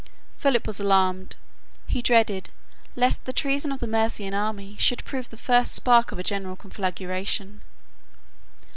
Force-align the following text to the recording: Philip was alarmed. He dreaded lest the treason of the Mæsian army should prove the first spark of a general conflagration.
Philip 0.35 0.65
was 0.65 0.79
alarmed. 0.79 1.35
He 1.85 2.01
dreaded 2.01 2.49
lest 2.95 3.25
the 3.25 3.31
treason 3.31 3.71
of 3.71 3.77
the 3.79 3.85
Mæsian 3.85 4.33
army 4.35 4.75
should 4.79 5.05
prove 5.05 5.29
the 5.29 5.37
first 5.37 5.75
spark 5.75 6.11
of 6.11 6.17
a 6.17 6.23
general 6.23 6.55
conflagration. 6.55 7.61